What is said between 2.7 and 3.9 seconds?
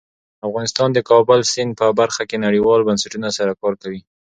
بنسټونو سره کار